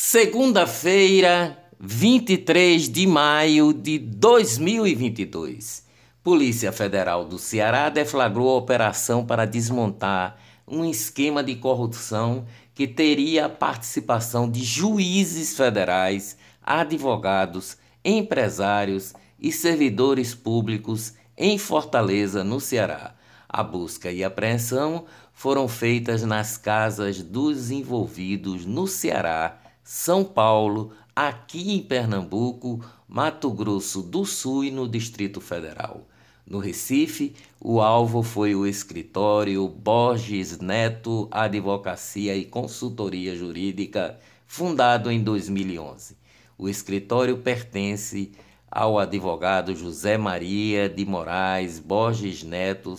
Segunda-feira, 0.00 1.58
23 1.80 2.88
de 2.88 3.04
maio 3.04 3.72
de 3.72 3.98
2022. 3.98 5.84
Polícia 6.22 6.70
Federal 6.70 7.24
do 7.24 7.36
Ceará 7.36 7.88
deflagrou 7.88 8.48
a 8.48 8.58
operação 8.58 9.26
para 9.26 9.44
desmontar 9.44 10.38
um 10.68 10.84
esquema 10.84 11.42
de 11.42 11.56
corrupção 11.56 12.46
que 12.76 12.86
teria 12.86 13.46
a 13.46 13.48
participação 13.48 14.48
de 14.48 14.62
juízes 14.62 15.56
federais, 15.56 16.38
advogados, 16.62 17.76
empresários 18.04 19.12
e 19.36 19.50
servidores 19.50 20.32
públicos 20.32 21.14
em 21.36 21.58
Fortaleza, 21.58 22.44
no 22.44 22.60
Ceará. 22.60 23.16
A 23.48 23.64
busca 23.64 24.12
e 24.12 24.22
apreensão 24.22 25.06
foram 25.32 25.66
feitas 25.66 26.22
nas 26.22 26.56
casas 26.56 27.20
dos 27.20 27.72
envolvidos 27.72 28.64
no 28.64 28.86
Ceará 28.86 29.58
são 29.90 30.22
Paulo, 30.22 30.92
aqui 31.16 31.72
em 31.72 31.82
Pernambuco, 31.82 32.84
Mato 33.08 33.50
Grosso 33.50 34.02
do 34.02 34.22
Sul 34.26 34.64
e 34.64 34.70
no 34.70 34.86
Distrito 34.86 35.40
Federal. 35.40 36.06
No 36.46 36.58
Recife, 36.58 37.34
o 37.58 37.80
alvo 37.80 38.22
foi 38.22 38.54
o 38.54 38.66
escritório 38.66 39.66
Borges 39.66 40.58
Neto 40.58 41.26
Advocacia 41.30 42.36
e 42.36 42.44
Consultoria 42.44 43.34
Jurídica, 43.34 44.18
fundado 44.46 45.10
em 45.10 45.22
2011. 45.22 46.18
O 46.58 46.68
escritório 46.68 47.38
pertence 47.38 48.32
ao 48.70 48.98
advogado 48.98 49.74
José 49.74 50.18
Maria 50.18 50.86
de 50.86 51.06
Moraes 51.06 51.78
Borges 51.78 52.42
Neto 52.42 52.94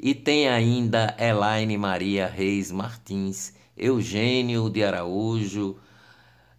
e 0.00 0.16
tem 0.16 0.48
ainda 0.48 1.14
Elaine 1.16 1.78
Maria 1.78 2.26
Reis 2.26 2.72
Martins, 2.72 3.54
Eugênio 3.76 4.68
de 4.68 4.82
Araújo, 4.82 5.76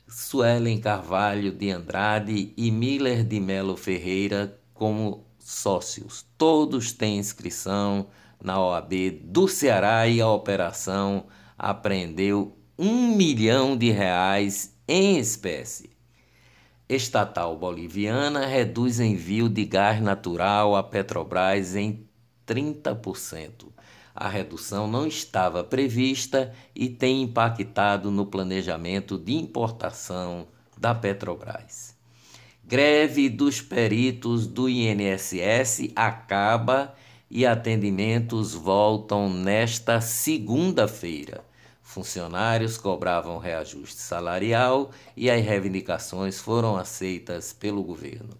Suelen 0.07 0.79
Carvalho 0.79 1.51
de 1.51 1.71
Andrade 1.71 2.53
e 2.55 2.69
Miller 2.69 3.23
de 3.23 3.39
Melo 3.39 3.75
Ferreira 3.75 4.59
como 4.73 5.25
sócios. 5.39 6.25
Todos 6.37 6.91
têm 6.91 7.17
inscrição 7.17 8.07
na 8.41 8.61
OAB 8.61 9.21
do 9.23 9.47
Ceará 9.47 10.07
e 10.07 10.21
a 10.21 10.29
operação 10.29 11.25
apreendeu 11.57 12.55
um 12.77 13.15
milhão 13.15 13.75
de 13.75 13.89
reais 13.89 14.75
em 14.87 15.17
espécie. 15.17 15.89
Estatal 16.87 17.57
boliviana 17.57 18.45
reduz 18.45 18.99
envio 18.99 19.49
de 19.49 19.65
gás 19.65 19.99
natural 19.99 20.75
à 20.75 20.83
Petrobras 20.83 21.75
em 21.75 22.07
30% 22.45 23.73
a 24.15 24.29
redução 24.29 24.87
não 24.87 25.05
estava 25.05 25.61
prevista 25.61 26.53
e 26.73 26.87
tem 26.87 27.23
impactado 27.23 28.09
no 28.09 28.25
planejamento 28.25 29.17
de 29.17 29.33
importação 29.33 30.47
da 30.77 30.95
Petrobras. 30.95 31.93
Greve 32.63 33.29
dos 33.29 33.61
peritos 33.61 34.47
do 34.47 34.69
INSS 34.69 35.91
acaba 35.95 36.95
e 37.29 37.45
atendimentos 37.45 38.53
voltam 38.53 39.29
nesta 39.29 39.99
segunda-feira. 39.99 41.43
Funcionários 41.81 42.77
cobravam 42.77 43.37
reajuste 43.37 44.01
salarial 44.01 44.91
e 45.15 45.29
as 45.29 45.43
reivindicações 45.43 46.39
foram 46.39 46.77
aceitas 46.77 47.53
pelo 47.53 47.83
governo. 47.83 48.37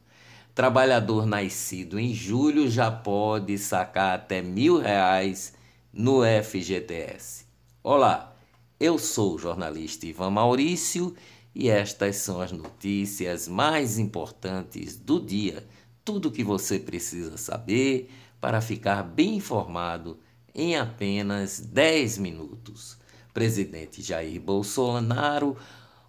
Trabalhador 0.55 1.25
nascido 1.25 1.99
em 1.99 2.13
julho 2.13 2.69
já 2.69 2.89
pode 2.89 3.57
sacar 3.57 4.15
até 4.15 4.41
mil 4.41 4.79
reais 4.79 5.53
no 5.95 6.23
FGTS. 6.23 7.45
Olá, 7.81 8.35
eu 8.77 8.99
sou 8.99 9.35
o 9.35 9.38
jornalista 9.38 10.05
Ivan 10.05 10.29
Maurício 10.29 11.15
e 11.55 11.69
estas 11.69 12.17
são 12.17 12.41
as 12.41 12.51
notícias 12.51 13.47
mais 13.47 13.97
importantes 13.97 14.97
do 14.97 15.21
dia. 15.21 15.66
Tudo 16.03 16.27
o 16.27 16.31
que 16.33 16.43
você 16.43 16.77
precisa 16.77 17.38
saber 17.38 18.11
para 18.41 18.59
ficar 18.59 19.03
bem 19.03 19.35
informado 19.38 20.19
em 20.53 20.75
apenas 20.75 21.61
10 21.61 22.17
minutos. 22.17 22.97
Presidente 23.33 24.01
Jair 24.01 24.41
Bolsonaro 24.41 25.56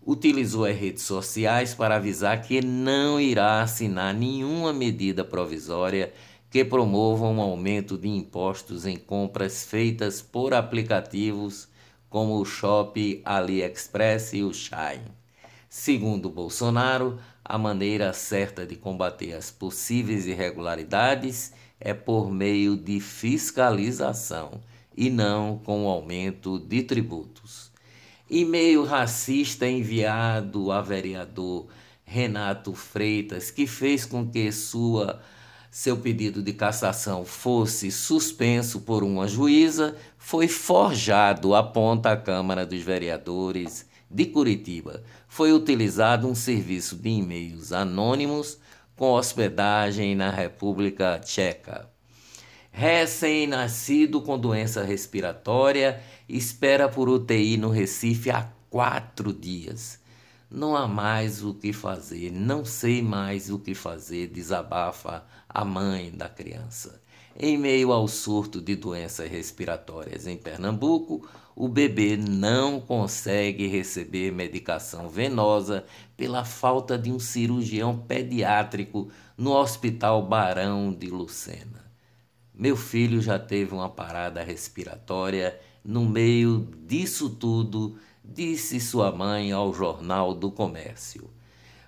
utilizou 0.04 0.64
as 0.64 0.76
redes 0.76 1.04
sociais 1.04 1.74
para 1.74 1.94
avisar 1.94 2.42
que 2.42 2.60
não 2.60 3.20
irá 3.20 3.62
assinar 3.62 4.12
nenhuma 4.12 4.72
medida 4.72 5.24
provisória 5.24 6.12
que 6.56 6.64
promovam 6.64 7.34
um 7.34 7.40
aumento 7.42 7.98
de 7.98 8.08
impostos 8.08 8.86
em 8.86 8.96
compras 8.96 9.66
feitas 9.66 10.22
por 10.22 10.54
aplicativos 10.54 11.68
como 12.08 12.40
o 12.40 12.46
Shop, 12.46 13.20
AliExpress 13.26 14.32
e 14.32 14.42
o 14.42 14.54
Shine. 14.54 15.12
Segundo 15.68 16.30
Bolsonaro, 16.30 17.18
a 17.44 17.58
maneira 17.58 18.10
certa 18.14 18.64
de 18.64 18.74
combater 18.74 19.34
as 19.34 19.50
possíveis 19.50 20.26
irregularidades 20.26 21.52
é 21.78 21.92
por 21.92 22.30
meio 22.30 22.74
de 22.74 23.00
fiscalização 23.00 24.58
e 24.96 25.10
não 25.10 25.58
com 25.58 25.84
o 25.84 25.90
aumento 25.90 26.58
de 26.58 26.82
tributos. 26.84 27.70
E-mail 28.30 28.82
racista 28.82 29.68
enviado 29.68 30.72
a 30.72 30.80
vereador 30.80 31.66
Renato 32.02 32.72
Freitas, 32.72 33.50
que 33.50 33.66
fez 33.66 34.06
com 34.06 34.26
que 34.26 34.50
sua 34.50 35.20
seu 35.70 35.96
pedido 35.96 36.42
de 36.42 36.52
cassação 36.52 37.24
fosse 37.24 37.90
suspenso 37.90 38.80
por 38.80 39.02
uma 39.02 39.28
juíza, 39.28 39.96
foi 40.16 40.48
forjado, 40.48 41.54
aponta 41.54 42.12
a 42.12 42.16
Câmara 42.16 42.64
dos 42.64 42.82
Vereadores 42.82 43.86
de 44.10 44.26
Curitiba. 44.26 45.02
Foi 45.28 45.52
utilizado 45.52 46.28
um 46.28 46.34
serviço 46.34 46.96
de 46.96 47.08
e-mails 47.08 47.72
anônimos 47.72 48.58
com 48.96 49.12
hospedagem 49.12 50.14
na 50.14 50.30
República 50.30 51.18
Tcheca. 51.18 51.88
Recém-nascido 52.70 54.20
com 54.20 54.38
doença 54.38 54.82
respiratória 54.82 56.00
espera 56.28 56.88
por 56.88 57.08
UTI 57.08 57.56
no 57.56 57.70
Recife 57.70 58.30
há 58.30 58.50
quatro 58.68 59.32
dias. 59.32 59.98
Não 60.56 60.74
há 60.74 60.88
mais 60.88 61.44
o 61.44 61.52
que 61.52 61.70
fazer, 61.70 62.32
não 62.32 62.64
sei 62.64 63.02
mais 63.02 63.50
o 63.50 63.58
que 63.58 63.74
fazer, 63.74 64.28
desabafa 64.28 65.22
a 65.46 65.62
mãe 65.66 66.10
da 66.10 66.30
criança. 66.30 66.98
Em 67.38 67.58
meio 67.58 67.92
ao 67.92 68.08
surto 68.08 68.58
de 68.58 68.74
doenças 68.74 69.30
respiratórias 69.30 70.26
em 70.26 70.34
Pernambuco, 70.34 71.28
o 71.54 71.68
bebê 71.68 72.16
não 72.16 72.80
consegue 72.80 73.66
receber 73.66 74.32
medicação 74.32 75.10
venosa 75.10 75.84
pela 76.16 76.42
falta 76.42 76.96
de 76.96 77.12
um 77.12 77.18
cirurgião 77.18 77.98
pediátrico 77.98 79.10
no 79.36 79.52
Hospital 79.52 80.26
Barão 80.26 80.90
de 80.90 81.08
Lucena. 81.08 81.84
Meu 82.54 82.78
filho 82.78 83.20
já 83.20 83.38
teve 83.38 83.74
uma 83.74 83.90
parada 83.90 84.42
respiratória 84.42 85.60
no 85.84 86.06
meio 86.06 86.66
disso 86.86 87.28
tudo 87.28 87.98
disse 88.28 88.80
sua 88.80 89.12
mãe 89.12 89.52
ao 89.52 89.72
Jornal 89.72 90.34
do 90.34 90.50
Comércio. 90.50 91.30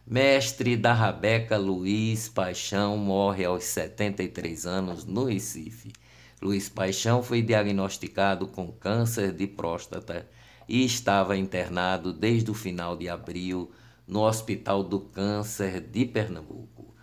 Mestre 0.06 0.76
da 0.76 0.94
Rabeca 0.94 1.59
Luiz 1.59 2.28
Paixão 2.28 2.97
morre 2.97 3.44
aos 3.44 3.65
73 3.65 4.65
anos 4.65 5.04
no 5.04 5.25
Recife. 5.25 5.93
Luiz 6.41 6.69
Paixão 6.69 7.22
foi 7.22 7.43
diagnosticado 7.43 8.47
com 8.47 8.71
câncer 8.71 9.32
de 9.32 9.47
próstata 9.47 10.27
e 10.69 10.84
estava 10.84 11.37
internado 11.37 12.12
desde 12.12 12.50
o 12.50 12.54
final 12.54 12.97
de 12.97 13.09
abril 13.09 13.71
no 14.06 14.21
Hospital 14.21 14.82
do 14.84 15.00
Câncer 15.00 15.81
de 15.81 16.06
Pernambuco. 16.06 16.94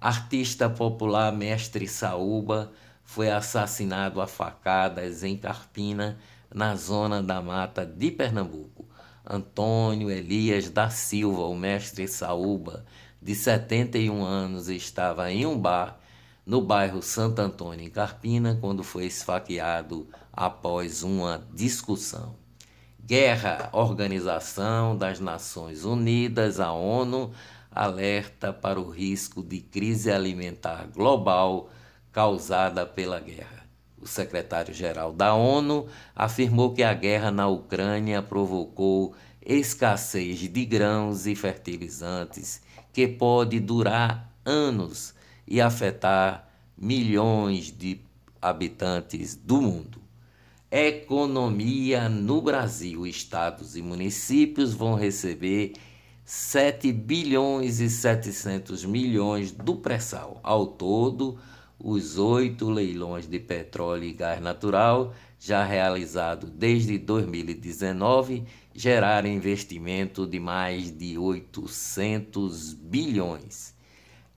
Artista 0.00 0.70
popular 0.70 1.32
Mestre 1.32 1.88
Saúba 1.88 2.72
foi 3.02 3.30
assassinado 3.30 4.20
a 4.20 4.26
facadas 4.26 5.22
em 5.22 5.36
Carpina, 5.36 6.18
na 6.54 6.76
zona 6.76 7.20
da 7.20 7.42
mata 7.42 7.84
de 7.84 8.12
Pernambuco. 8.12 8.83
Antônio 9.26 10.10
Elias 10.10 10.68
da 10.68 10.90
Silva, 10.90 11.42
o 11.42 11.54
mestre 11.54 12.06
Saúba, 12.06 12.84
de 13.22 13.34
71 13.34 14.22
anos, 14.22 14.68
estava 14.68 15.32
em 15.32 15.46
um 15.46 15.58
bar 15.58 15.98
no 16.44 16.60
bairro 16.60 17.00
Santo 17.00 17.40
Antônio, 17.40 17.86
em 17.86 17.90
Carpina, 17.90 18.58
quando 18.60 18.82
foi 18.82 19.06
esfaqueado 19.06 20.06
após 20.30 21.02
uma 21.02 21.42
discussão. 21.54 22.36
Guerra, 23.02 23.70
Organização 23.72 24.96
das 24.96 25.20
Nações 25.20 25.84
Unidas, 25.84 26.60
a 26.60 26.72
ONU, 26.72 27.32
alerta 27.70 28.52
para 28.52 28.78
o 28.78 28.90
risco 28.90 29.42
de 29.42 29.60
crise 29.60 30.10
alimentar 30.10 30.86
global 30.94 31.70
causada 32.12 32.86
pela 32.86 33.18
guerra. 33.20 33.63
O 34.04 34.06
secretário-geral 34.06 35.14
da 35.14 35.32
ONU 35.34 35.86
afirmou 36.14 36.74
que 36.74 36.82
a 36.82 36.92
guerra 36.92 37.30
na 37.30 37.48
Ucrânia 37.48 38.20
provocou 38.20 39.14
escassez 39.40 40.40
de 40.40 40.64
grãos 40.66 41.26
e 41.26 41.34
fertilizantes 41.34 42.60
que 42.92 43.08
pode 43.08 43.58
durar 43.60 44.30
anos 44.44 45.14
e 45.48 45.58
afetar 45.58 46.46
milhões 46.76 47.72
de 47.72 47.98
habitantes 48.42 49.34
do 49.34 49.62
mundo. 49.62 50.02
Economia 50.70 52.06
no 52.06 52.42
Brasil. 52.42 53.06
Estados 53.06 53.74
e 53.74 53.80
municípios 53.80 54.74
vão 54.74 54.96
receber 54.96 55.72
7 56.26 56.92
bilhões 56.92 57.80
e 57.80 57.88
700 57.88 58.84
milhões 58.84 59.50
do 59.50 59.76
pré-sal. 59.76 60.40
Ao 60.42 60.66
todo, 60.66 61.38
os 61.78 62.18
oito 62.18 62.70
leilões 62.70 63.26
de 63.26 63.38
petróleo 63.38 64.04
e 64.04 64.12
gás 64.12 64.40
natural 64.40 65.12
já 65.38 65.64
realizados 65.64 66.50
desde 66.50 66.96
2019 66.96 68.44
geraram 68.74 69.28
investimento 69.28 70.26
de 70.26 70.40
mais 70.40 70.90
de 70.90 71.18
800 71.18 72.74
bilhões. 72.74 73.74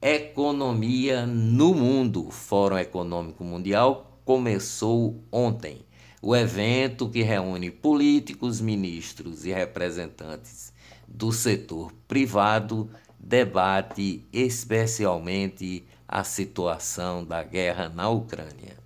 Economia 0.01 1.25
no 1.25 1.73
mundo. 1.73 2.29
Fórum 2.29 2.77
Econômico 2.77 3.43
Mundial 3.43 4.19
começou 4.25 5.23
ontem. 5.31 5.85
O 6.21 6.35
evento 6.35 7.09
que 7.09 7.21
reúne 7.21 7.71
políticos, 7.71 8.59
ministros 8.59 9.45
e 9.45 9.53
representantes 9.53 10.73
do 11.07 11.31
setor 11.31 11.93
privado 12.07 12.89
debate 13.17 14.25
especialmente 14.31 15.85
a 16.07 16.23
situação 16.23 17.25
da 17.25 17.43
guerra 17.43 17.89
na 17.89 18.09
Ucrânia. 18.09 18.77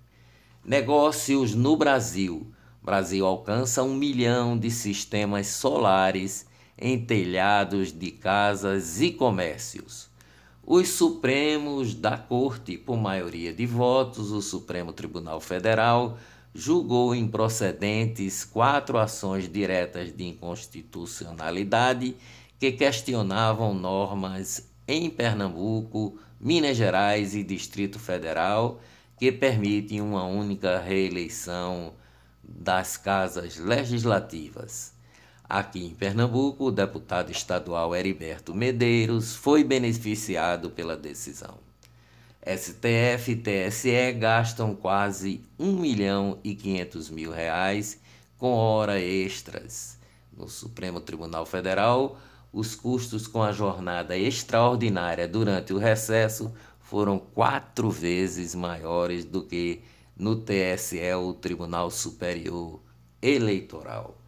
Negócios 0.64 1.54
no 1.54 1.76
Brasil. 1.76 2.50
Brasil 2.82 3.24
alcança 3.24 3.82
um 3.82 3.94
milhão 3.94 4.58
de 4.58 4.70
sistemas 4.70 5.46
solares 5.46 6.46
em 6.76 6.98
telhados 6.98 7.92
de 7.92 8.10
casas 8.10 9.00
e 9.00 9.12
comércios. 9.12 10.10
Os 10.64 10.88
Supremos 10.88 11.94
da 11.94 12.16
Corte, 12.16 12.76
por 12.76 12.96
maioria 12.96 13.52
de 13.52 13.66
votos, 13.66 14.32
o 14.32 14.42
Supremo 14.42 14.92
Tribunal 14.92 15.40
Federal 15.40 16.18
julgou 16.54 17.14
improcedentes 17.14 18.44
quatro 18.44 18.98
ações 18.98 19.50
diretas 19.50 20.14
de 20.14 20.24
inconstitucionalidade 20.24 22.16
que 22.58 22.72
questionavam 22.72 23.74
normas 23.74 24.71
em 24.86 25.08
Pernambuco, 25.08 26.18
Minas 26.40 26.76
Gerais 26.76 27.34
e 27.34 27.42
Distrito 27.42 27.98
Federal 27.98 28.80
que 29.22 29.30
permitem 29.30 30.00
uma 30.00 30.24
única 30.24 30.80
reeleição 30.80 31.92
das 32.42 32.96
casas 32.96 33.56
legislativas. 33.56 34.92
Aqui 35.48 35.84
em 35.84 35.94
Pernambuco, 35.94 36.64
o 36.64 36.72
deputado 36.72 37.30
estadual 37.30 37.94
Heriberto 37.94 38.52
Medeiros 38.52 39.36
foi 39.36 39.62
beneficiado 39.62 40.70
pela 40.70 40.96
decisão. 40.96 41.58
STF 42.44 43.30
e 43.30 43.36
TSE 43.36 44.12
gastam 44.14 44.74
quase 44.74 45.44
1 45.56 45.72
milhão 45.72 46.40
e 46.42 46.56
500 46.56 47.10
mil 47.10 47.30
reais 47.30 48.00
com 48.36 48.54
hora 48.54 48.98
extras. 48.98 49.98
No 50.36 50.48
Supremo 50.48 51.00
Tribunal 51.00 51.46
Federal, 51.46 52.18
os 52.52 52.74
custos 52.74 53.26
com 53.26 53.42
a 53.42 53.52
jornada 53.52 54.16
extraordinária 54.16 55.26
durante 55.26 55.72
o 55.72 55.78
recesso 55.78 56.52
foram 56.80 57.18
quatro 57.18 57.90
vezes 57.90 58.54
maiores 58.54 59.24
do 59.24 59.42
que 59.42 59.82
no 60.14 60.36
TSE, 60.36 61.14
o 61.14 61.32
Tribunal 61.32 61.90
Superior 61.90 62.80
Eleitoral. 63.22 64.18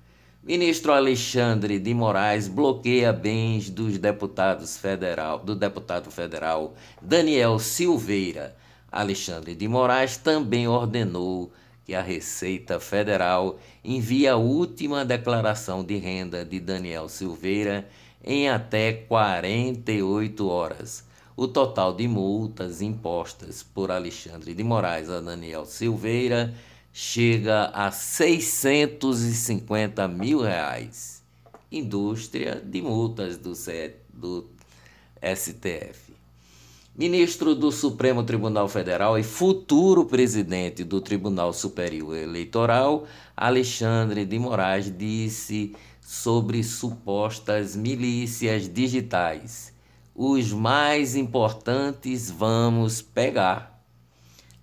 Ministro 0.43 0.93
Alexandre 0.93 1.79
de 1.79 1.93
Moraes 1.93 2.49
bloqueia 2.49 3.13
bens 3.13 3.71
dos 3.71 3.99
deputados 3.99 4.77
federal, 4.77 5.39
do 5.39 5.55
deputado 5.55 6.11
federal 6.11 6.75
Daniel 7.01 7.59
Silveira. 7.59 8.57
Alexandre 8.91 9.55
de 9.55 9.67
Moraes 9.67 10.17
também 10.17 10.69
ordenou 10.69 11.53
que 11.85 11.95
a 11.95 12.03
Receita 12.03 12.81
Federal 12.81 13.61
envie 13.85 14.27
a 14.27 14.37
última 14.37 15.05
declaração 15.05 15.85
de 15.85 15.97
renda 15.97 16.45
de 16.45 16.59
Daniel 16.59 17.09
Silveira 17.09 17.89
em 18.23 18.49
até 18.49 18.93
48 18.93 20.49
horas. 20.49 21.05
O 21.37 21.49
total 21.49 21.93
de 21.93 22.09
multas 22.09 22.81
impostas 22.81 23.63
por 23.63 23.91
Alexandre 23.91 24.55
de 24.55 24.63
Moraes 24.63 25.11
a 25.11 25.21
Daniel 25.21 25.67
Silveira 25.67 26.55
chega 26.93 27.65
a 27.75 27.91
650 27.91 30.07
mil 30.07 30.41
reais. 30.41 31.25
Indústria 31.71 32.63
de 32.65 32.81
multas 32.81 33.37
do, 33.37 33.53
do 34.13 34.49
STF. 35.21 36.04
Ministro 36.97 37.57
do 37.57 37.73
Supremo 37.73 38.23
Tribunal 38.23 38.69
Federal 38.69 39.19
e 39.19 39.25
futuro 39.25 40.05
presidente 40.05 40.85
do 40.85 41.01
Tribunal 41.01 41.53
Superior 41.53 42.17
Eleitoral, 42.17 43.05
Alexandre 43.37 44.25
de 44.25 44.39
Moraes, 44.39 44.97
disse 44.97 45.75
sobre 46.01 46.63
supostas 46.63 47.75
milícias 47.75 48.73
digitais. 48.73 49.75
Os 50.15 50.53
mais 50.53 51.17
importantes 51.17 52.31
vamos 52.31 53.03
pegar. 53.03 53.85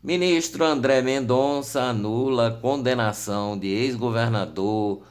Ministro 0.01 0.63
André 0.63 1.01
Mendonça 1.01 1.81
anula 1.81 2.57
condenação 2.61 3.59
de 3.59 3.67
ex-governador 3.67 5.01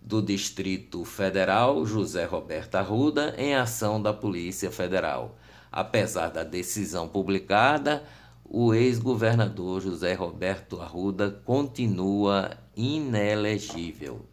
do 0.00 0.22
Distrito 0.22 1.04
Federal, 1.04 1.84
José 1.84 2.24
Roberto 2.24 2.76
Arruda, 2.76 3.34
em 3.36 3.54
ação 3.54 4.00
da 4.00 4.14
Polícia 4.14 4.70
Federal. 4.70 5.36
Apesar 5.76 6.28
da 6.28 6.44
decisão 6.44 7.08
publicada, 7.08 8.04
o 8.44 8.72
ex-governador 8.72 9.80
José 9.80 10.14
Roberto 10.14 10.80
Arruda 10.80 11.32
continua 11.44 12.56
inelegível. 12.76 14.24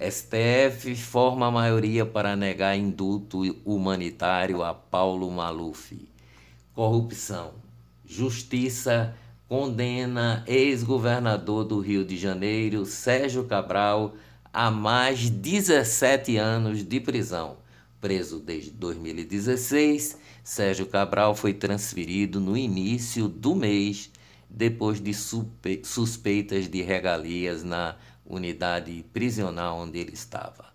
STF 0.00 0.96
forma 0.96 1.48
a 1.48 1.50
maioria 1.50 2.06
para 2.06 2.34
negar 2.34 2.78
indulto 2.78 3.42
humanitário 3.62 4.62
a 4.62 4.72
Paulo 4.72 5.30
Maluf. 5.30 6.08
Corrupção. 6.74 7.50
Justiça 8.06 9.14
condena 9.46 10.42
ex-governador 10.46 11.64
do 11.64 11.78
Rio 11.78 12.06
de 12.06 12.16
Janeiro, 12.16 12.86
Sérgio 12.86 13.44
Cabral, 13.44 14.14
a 14.50 14.70
mais 14.70 15.28
17 15.28 16.38
anos 16.38 16.82
de 16.82 16.98
prisão. 17.00 17.59
Preso 18.00 18.40
desde 18.40 18.70
2016, 18.70 20.16
Sérgio 20.42 20.86
Cabral 20.86 21.34
foi 21.34 21.52
transferido 21.52 22.40
no 22.40 22.56
início 22.56 23.28
do 23.28 23.54
mês, 23.54 24.10
depois 24.48 25.00
de 25.00 25.12
suspeitas 25.84 26.66
de 26.68 26.80
regalias 26.80 27.62
na 27.62 27.96
unidade 28.24 29.04
prisional 29.12 29.78
onde 29.78 29.98
ele 29.98 30.14
estava. 30.14 30.70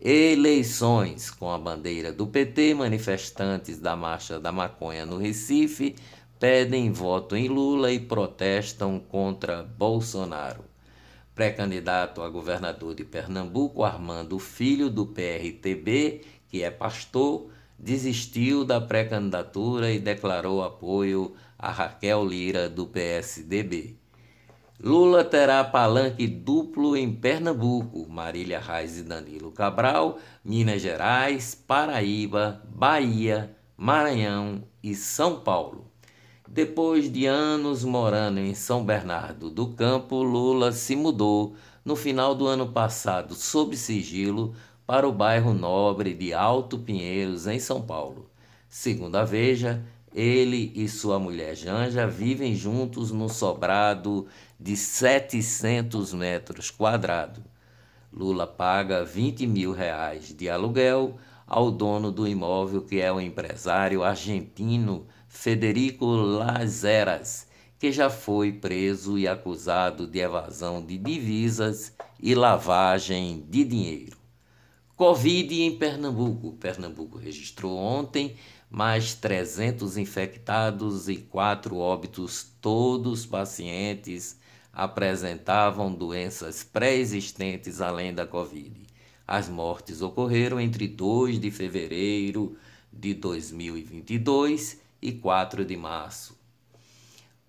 Eleições 0.00 1.30
com 1.30 1.50
a 1.50 1.58
bandeira 1.58 2.12
do 2.12 2.26
PT, 2.26 2.74
manifestantes 2.74 3.78
da 3.78 3.94
Marcha 3.94 4.40
da 4.40 4.52
Maconha 4.52 5.04
no 5.04 5.18
Recife 5.18 5.94
pedem 6.38 6.92
voto 6.92 7.34
em 7.36 7.48
Lula 7.48 7.92
e 7.92 7.98
protestam 7.98 8.98
contra 8.98 9.62
Bolsonaro. 9.62 10.64
Pré-candidato 11.34 12.22
a 12.22 12.30
governador 12.30 12.94
de 12.94 13.04
Pernambuco, 13.04 13.84
Armando 13.84 14.38
Filho, 14.38 14.88
do 14.88 15.06
PRTB, 15.06 16.22
que 16.56 16.62
é 16.62 16.70
pastor, 16.70 17.50
desistiu 17.78 18.64
da 18.64 18.80
pré-candidatura 18.80 19.92
e 19.92 19.98
declarou 19.98 20.62
apoio 20.62 21.34
a 21.58 21.70
Raquel 21.70 22.24
Lira, 22.24 22.66
do 22.66 22.86
PSDB. 22.86 23.94
Lula 24.82 25.22
terá 25.22 25.62
palanque 25.64 26.26
duplo 26.26 26.96
em 26.96 27.12
Pernambuco, 27.12 28.08
Marília 28.08 28.58
Reis 28.58 28.98
e 28.98 29.02
Danilo 29.02 29.52
Cabral, 29.52 30.18
Minas 30.42 30.80
Gerais, 30.80 31.54
Paraíba, 31.54 32.62
Bahia, 32.64 33.54
Maranhão 33.76 34.62
e 34.82 34.94
São 34.94 35.40
Paulo. 35.40 35.90
Depois 36.48 37.12
de 37.12 37.26
anos 37.26 37.84
morando 37.84 38.40
em 38.40 38.54
São 38.54 38.82
Bernardo 38.82 39.50
do 39.50 39.74
Campo, 39.74 40.22
Lula 40.22 40.72
se 40.72 40.96
mudou 40.96 41.54
no 41.84 41.94
final 41.94 42.34
do 42.34 42.46
ano 42.46 42.68
passado, 42.72 43.34
sob 43.34 43.76
sigilo, 43.76 44.54
para 44.86 45.08
o 45.08 45.12
bairro 45.12 45.52
nobre 45.52 46.14
de 46.14 46.32
Alto 46.32 46.78
Pinheiros, 46.78 47.46
em 47.48 47.58
São 47.58 47.82
Paulo. 47.82 48.30
Segundo 48.68 49.16
a 49.16 49.24
Veja, 49.24 49.82
ele 50.14 50.72
e 50.76 50.88
sua 50.88 51.18
mulher 51.18 51.56
Janja 51.56 52.06
vivem 52.06 52.54
juntos 52.54 53.10
no 53.10 53.28
sobrado 53.28 54.26
de 54.58 54.76
700 54.76 56.14
metros 56.14 56.70
quadrados. 56.70 57.42
Lula 58.12 58.46
paga 58.46 59.04
20 59.04 59.46
mil 59.46 59.72
reais 59.72 60.32
de 60.32 60.48
aluguel 60.48 61.16
ao 61.46 61.70
dono 61.70 62.12
do 62.12 62.26
imóvel, 62.26 62.82
que 62.82 63.00
é 63.00 63.12
o 63.12 63.20
empresário 63.20 64.04
argentino 64.04 65.06
Federico 65.28 66.06
Lazeras, 66.06 67.46
que 67.78 67.92
já 67.92 68.08
foi 68.08 68.52
preso 68.52 69.18
e 69.18 69.28
acusado 69.28 70.06
de 70.06 70.20
evasão 70.20 70.84
de 70.84 70.96
divisas 70.96 71.92
e 72.18 72.34
lavagem 72.34 73.44
de 73.50 73.64
dinheiro. 73.64 74.15
Covid 74.96 75.60
em 75.60 75.76
Pernambuco. 75.76 76.52
Pernambuco 76.52 77.18
registrou 77.18 77.76
ontem 77.76 78.34
mais 78.70 79.12
300 79.12 79.98
infectados 79.98 81.06
e 81.06 81.16
4 81.16 81.76
óbitos. 81.76 82.50
Todos 82.62 83.26
pacientes 83.26 84.38
apresentavam 84.72 85.92
doenças 85.94 86.64
pré-existentes 86.64 87.82
além 87.82 88.14
da 88.14 88.26
Covid. 88.26 88.86
As 89.28 89.50
mortes 89.50 90.00
ocorreram 90.00 90.58
entre 90.58 90.88
2 90.88 91.40
de 91.40 91.50
fevereiro 91.50 92.56
de 92.90 93.12
2022 93.12 94.80
e 95.02 95.12
4 95.12 95.62
de 95.62 95.76
março. 95.76 96.38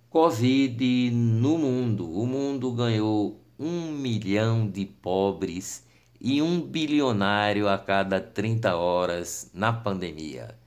Covid 0.10 1.12
no 1.12 1.58
mundo. 1.58 2.12
O 2.12 2.25
mundo 2.25 2.74
ganhou 2.74 3.39
um 3.58 3.94
milhão 3.94 4.70
de 4.70 4.86
pobres 4.86 5.88
e 6.19 6.41
um 6.41 6.62
bilionário 6.62 7.67
a 7.67 7.77
cada 7.77 8.19
30 8.19 8.75
horas 8.75 9.50
na 9.53 9.71
pandemia. 9.71 10.57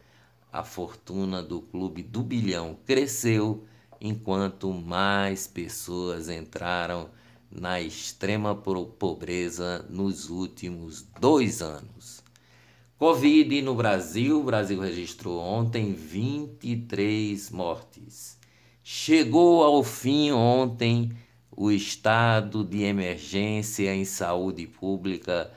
A 0.53 0.65
fortuna 0.65 1.43
do 1.43 1.61
Clube 1.61 2.03
do 2.03 2.23
Bilhão 2.23 2.77
cresceu 2.85 3.65
enquanto 4.01 4.73
mais 4.73 5.47
pessoas 5.47 6.29
entraram 6.29 7.11
na 7.51 7.81
extrema 7.81 8.55
pobreza 8.55 9.85
nos 9.89 10.31
últimos 10.31 11.03
dois 11.21 11.61
anos. 11.61 12.23
Covid 12.97 13.63
no 13.63 13.75
Brasil: 13.75 14.41
o 14.41 14.45
Brasil 14.45 14.81
registrou 14.81 15.41
ontem 15.41 15.93
23 15.93 17.51
mortes. 17.51 18.39
Chegou 18.83 19.65
ao 19.65 19.83
fim 19.83 20.33
ontem 20.33 21.13
o 21.51 21.71
estado 21.71 22.65
de 22.65 22.83
emergência 22.83 23.95
em 23.95 24.05
saúde 24.05 24.67
pública 24.67 25.51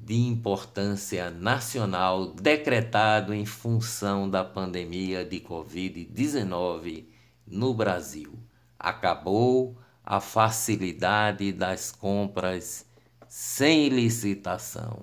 de 0.00 0.14
importância 0.14 1.30
nacional 1.30 2.32
decretado 2.32 3.34
em 3.34 3.44
função 3.44 4.28
da 4.28 4.44
pandemia 4.44 5.24
de 5.24 5.40
Covid-19 5.40 7.04
no 7.46 7.74
Brasil. 7.74 8.38
Acabou 8.78 9.76
a 10.04 10.20
facilidade 10.20 11.52
das 11.52 11.92
compras 11.92 12.86
sem 13.28 13.88
licitação. 13.88 15.02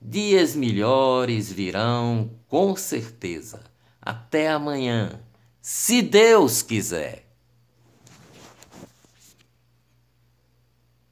Dias 0.00 0.56
melhores 0.56 1.52
virão 1.52 2.30
com 2.48 2.74
certeza. 2.74 3.60
Até 4.00 4.48
amanhã, 4.48 5.20
se 5.60 6.02
Deus 6.02 6.62
quiser. 6.62 7.31